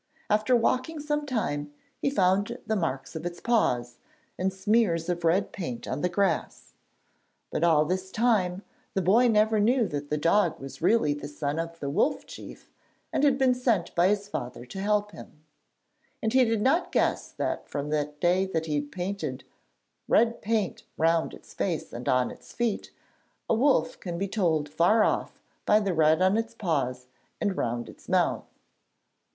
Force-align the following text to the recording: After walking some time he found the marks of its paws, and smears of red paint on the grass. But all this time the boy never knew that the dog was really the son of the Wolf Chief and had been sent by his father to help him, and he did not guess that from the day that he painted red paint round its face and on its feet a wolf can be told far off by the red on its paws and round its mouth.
After 0.31 0.55
walking 0.55 0.99
some 0.99 1.27
time 1.27 1.71
he 1.99 2.09
found 2.09 2.57
the 2.65 2.75
marks 2.75 3.15
of 3.15 3.23
its 3.23 3.39
paws, 3.39 3.99
and 4.35 4.51
smears 4.51 5.09
of 5.09 5.23
red 5.23 5.51
paint 5.51 5.87
on 5.87 6.01
the 6.01 6.09
grass. 6.09 6.73
But 7.51 7.63
all 7.63 7.85
this 7.85 8.09
time 8.11 8.63
the 8.95 9.01
boy 9.03 9.27
never 9.27 9.59
knew 9.59 9.87
that 9.89 10.09
the 10.09 10.17
dog 10.17 10.59
was 10.59 10.81
really 10.81 11.13
the 11.13 11.27
son 11.27 11.59
of 11.59 11.79
the 11.79 11.87
Wolf 11.87 12.25
Chief 12.25 12.71
and 13.13 13.23
had 13.23 13.37
been 13.37 13.53
sent 13.53 13.93
by 13.93 14.07
his 14.07 14.27
father 14.27 14.65
to 14.65 14.79
help 14.79 15.11
him, 15.11 15.43
and 16.19 16.33
he 16.33 16.45
did 16.45 16.63
not 16.63 16.91
guess 16.91 17.31
that 17.33 17.69
from 17.69 17.89
the 17.91 18.11
day 18.19 18.47
that 18.47 18.65
he 18.65 18.81
painted 18.81 19.43
red 20.07 20.41
paint 20.41 20.81
round 20.97 21.31
its 21.31 21.53
face 21.53 21.93
and 21.93 22.09
on 22.09 22.31
its 22.31 22.51
feet 22.53 22.89
a 23.47 23.53
wolf 23.53 23.99
can 23.99 24.17
be 24.17 24.27
told 24.27 24.67
far 24.67 25.03
off 25.03 25.39
by 25.67 25.79
the 25.79 25.93
red 25.93 26.23
on 26.23 26.37
its 26.37 26.55
paws 26.55 27.05
and 27.39 27.55
round 27.55 27.87
its 27.87 28.09
mouth. 28.09 28.47